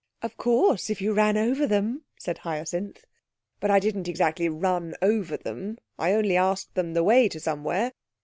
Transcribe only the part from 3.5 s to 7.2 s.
'But I didn't exactly run over them; I only asked them the